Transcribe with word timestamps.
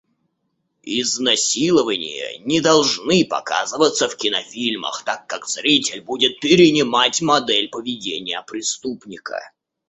Изнасилования 0.83 2.39
не 2.43 2.59
должны 2.59 3.23
показываться 3.23 4.09
в 4.09 4.15
кинофильмах, 4.17 5.03
так 5.05 5.27
как 5.27 5.45
зритель 5.47 6.01
будет 6.01 6.39
перенимать 6.39 7.21
модель 7.21 7.69
поведения 7.69 8.43
преступника. 8.47 9.51